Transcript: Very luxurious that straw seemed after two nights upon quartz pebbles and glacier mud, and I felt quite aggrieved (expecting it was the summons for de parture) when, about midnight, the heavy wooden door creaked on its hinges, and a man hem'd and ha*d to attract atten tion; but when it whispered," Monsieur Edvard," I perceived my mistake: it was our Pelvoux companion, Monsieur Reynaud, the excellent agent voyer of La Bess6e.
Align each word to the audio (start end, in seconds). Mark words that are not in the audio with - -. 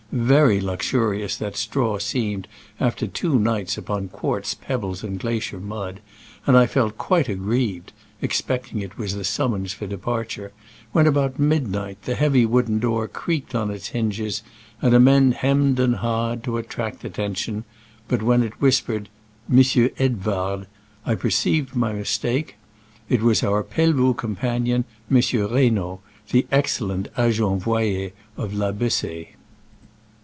Very 0.13 0.59
luxurious 0.59 1.37
that 1.37 1.55
straw 1.55 1.97
seemed 1.97 2.49
after 2.81 3.07
two 3.07 3.39
nights 3.39 3.77
upon 3.77 4.09
quartz 4.09 4.53
pebbles 4.53 5.05
and 5.05 5.17
glacier 5.17 5.57
mud, 5.57 6.01
and 6.45 6.57
I 6.57 6.67
felt 6.67 6.97
quite 6.97 7.29
aggrieved 7.29 7.93
(expecting 8.21 8.81
it 8.81 8.97
was 8.97 9.13
the 9.15 9.23
summons 9.23 9.71
for 9.71 9.87
de 9.87 9.95
parture) 9.97 10.51
when, 10.91 11.07
about 11.07 11.39
midnight, 11.39 12.01
the 12.01 12.15
heavy 12.15 12.45
wooden 12.45 12.77
door 12.79 13.07
creaked 13.07 13.55
on 13.55 13.71
its 13.71 13.87
hinges, 13.95 14.43
and 14.81 14.93
a 14.93 14.99
man 14.99 15.31
hem'd 15.31 15.79
and 15.79 15.95
ha*d 15.95 16.41
to 16.43 16.57
attract 16.57 17.05
atten 17.05 17.33
tion; 17.33 17.63
but 18.09 18.21
when 18.21 18.43
it 18.43 18.59
whispered," 18.59 19.07
Monsieur 19.47 19.91
Edvard," 19.97 20.67
I 21.05 21.15
perceived 21.15 21.73
my 21.73 21.93
mistake: 21.93 22.55
it 23.07 23.21
was 23.21 23.43
our 23.45 23.63
Pelvoux 23.63 24.13
companion, 24.15 24.83
Monsieur 25.09 25.47
Reynaud, 25.47 26.01
the 26.33 26.47
excellent 26.51 27.07
agent 27.17 27.63
voyer 27.63 28.11
of 28.35 28.53
La 28.53 28.73
Bess6e. 28.73 29.27